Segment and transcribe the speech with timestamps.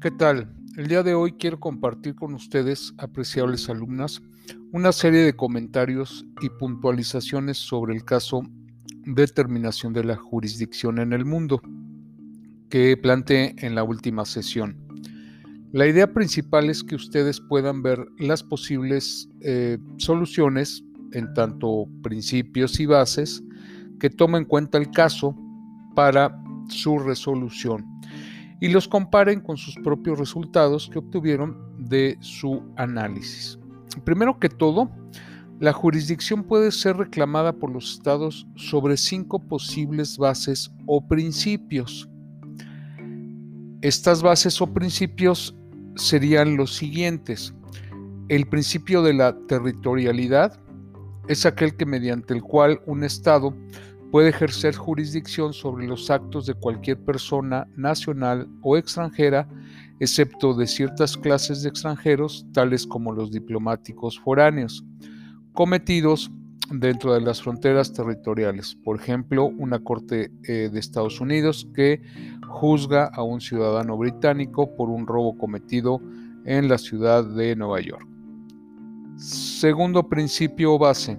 [0.00, 0.50] ¿Qué tal?
[0.78, 4.22] El día de hoy quiero compartir con ustedes, apreciables alumnas,
[4.72, 8.40] una serie de comentarios y puntualizaciones sobre el caso
[9.04, 11.60] Determinación de la jurisdicción en el mundo
[12.70, 14.74] que planteé en la última sesión.
[15.72, 22.80] La idea principal es que ustedes puedan ver las posibles eh, soluciones en tanto principios
[22.80, 23.42] y bases
[23.98, 25.36] que tomen en cuenta el caso
[25.94, 27.99] para su resolución
[28.60, 33.58] y los comparen con sus propios resultados que obtuvieron de su análisis.
[34.04, 34.90] Primero que todo,
[35.58, 42.08] la jurisdicción puede ser reclamada por los estados sobre cinco posibles bases o principios.
[43.82, 45.56] Estas bases o principios
[45.96, 47.54] serían los siguientes.
[48.28, 50.58] El principio de la territorialidad
[51.28, 53.54] es aquel que mediante el cual un estado
[54.10, 59.48] puede ejercer jurisdicción sobre los actos de cualquier persona nacional o extranjera,
[60.00, 64.84] excepto de ciertas clases de extranjeros, tales como los diplomáticos foráneos,
[65.52, 66.30] cometidos
[66.70, 68.76] dentro de las fronteras territoriales.
[68.84, 72.02] Por ejemplo, una corte eh, de Estados Unidos que
[72.48, 76.00] juzga a un ciudadano británico por un robo cometido
[76.44, 78.06] en la ciudad de Nueva York.
[79.16, 81.18] Segundo principio base,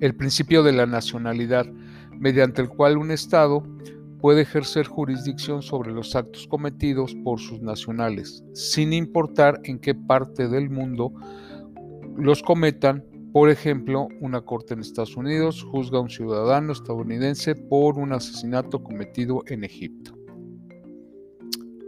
[0.00, 1.66] el principio de la nacionalidad
[2.18, 3.62] mediante el cual un Estado
[4.20, 10.48] puede ejercer jurisdicción sobre los actos cometidos por sus nacionales, sin importar en qué parte
[10.48, 11.12] del mundo
[12.16, 13.04] los cometan.
[13.32, 18.82] Por ejemplo, una corte en Estados Unidos juzga a un ciudadano estadounidense por un asesinato
[18.82, 20.12] cometido en Egipto.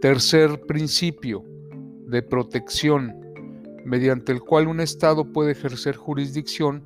[0.03, 1.43] Tercer principio
[2.07, 3.15] de protección,
[3.85, 6.85] mediante el cual un Estado puede ejercer jurisdicción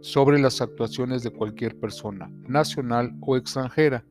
[0.00, 4.04] sobre las actuaciones de cualquier persona, nacional o extranjera,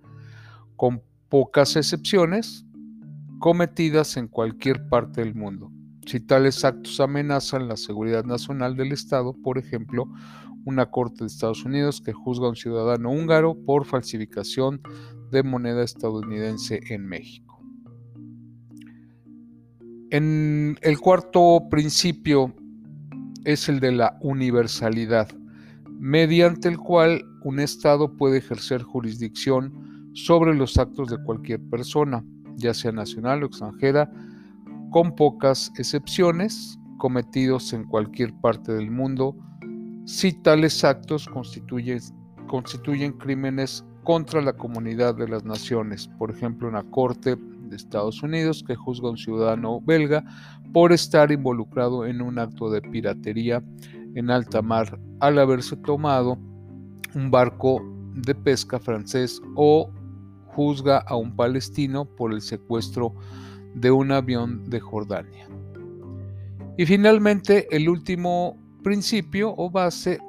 [0.75, 2.66] con pocas excepciones,
[3.40, 5.72] cometidas en cualquier parte del mundo.
[6.06, 10.07] Si tales actos amenazan la seguridad nacional del Estado, por ejemplo,
[10.66, 14.81] una corte de Estados Unidos que juzga a un ciudadano húngaro por falsificación
[15.31, 17.46] de moneda estadounidense en México.
[20.12, 22.53] En el cuarto principio
[23.44, 25.28] es el de la universalidad
[26.06, 32.24] mediante el cual un Estado puede ejercer jurisdicción sobre los actos de cualquier persona,
[32.58, 34.12] ya sea nacional o extranjera,
[34.92, 39.36] con pocas excepciones, cometidos en cualquier parte del mundo,
[40.06, 42.00] si tales actos constituyen,
[42.46, 48.64] constituyen crímenes contra la comunidad de las naciones, por ejemplo, una corte de Estados Unidos
[48.64, 50.24] que juzga a un ciudadano belga
[50.72, 53.64] por estar involucrado en un acto de piratería
[54.16, 56.40] en alta mar al haberse tomado
[57.14, 57.81] un barco
[58.16, 59.92] de pesca francés o
[60.48, 63.14] juzga a un palestino por el secuestro
[63.76, 65.48] de un avión de Jordania.
[66.78, 70.20] Y finalmente el último principio o base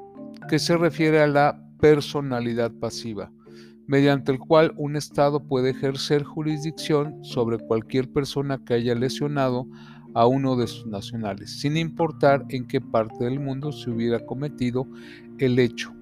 [0.48, 3.30] que se refiere a la personalidad pasiva,
[3.86, 9.66] mediante el cual un Estado puede ejercer jurisdicción sobre cualquier persona que haya lesionado
[10.16, 14.87] a uno de sus nacionales, sin importar en qué parte del mundo se hubiera cometido
[15.37, 15.93] el hecho.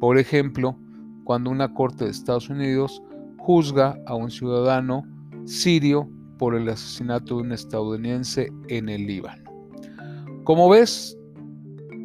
[0.00, 0.76] Por ejemplo,
[1.22, 3.00] cuando una corte de Estados Unidos
[3.38, 5.04] juzga a un ciudadano
[5.44, 9.48] sirio por el asesinato de un estadounidense en el Líbano.
[10.42, 11.16] Como ves,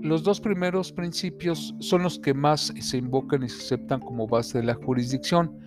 [0.04, 4.60] los dos primeros principios son los que más se invocan y se aceptan como base
[4.60, 5.58] de la jurisdicción.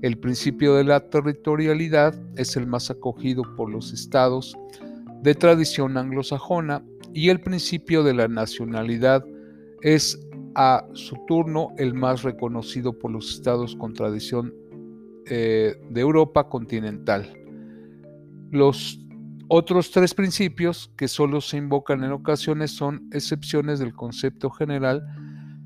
[0.00, 4.56] El principio de la territorialidad es el más acogido por los estados
[5.22, 9.24] de tradición anglosajona y el principio de la nacionalidad
[9.82, 10.18] es
[10.54, 14.52] a su turno el más reconocido por los estados con tradición
[15.26, 17.32] eh, de Europa continental.
[18.50, 19.00] Los
[19.48, 25.02] otros tres principios que solo se invocan en ocasiones son excepciones del concepto general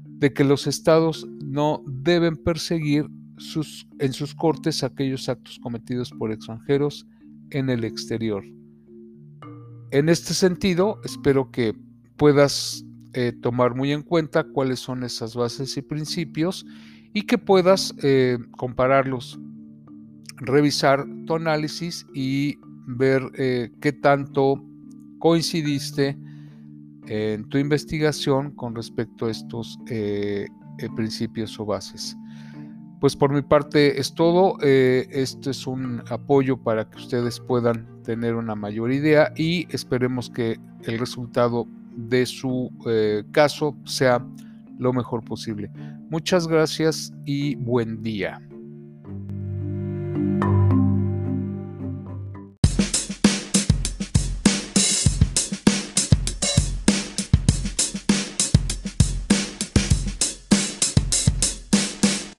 [0.04, 3.06] de que los estados no deben perseguir
[3.38, 7.06] sus, en sus cortes aquellos actos cometidos por extranjeros
[7.50, 8.44] en el exterior.
[9.92, 11.74] En este sentido, espero que
[12.16, 16.64] puedas eh, tomar muy en cuenta cuáles son esas bases y principios
[17.12, 19.38] y que puedas eh, compararlos,
[20.36, 22.56] revisar tu análisis y
[22.86, 24.64] ver eh, qué tanto
[25.18, 26.16] coincidiste
[27.06, 29.78] en tu investigación con respecto a estos
[30.96, 32.16] principios o bases.
[32.98, 34.58] Pues por mi parte es todo.
[34.60, 40.58] Este es un apoyo para que ustedes puedan tener una mayor idea y esperemos que
[40.84, 41.66] el resultado
[41.96, 44.24] de su eh, caso sea
[44.78, 45.70] lo mejor posible.
[46.10, 48.40] Muchas gracias y buen día.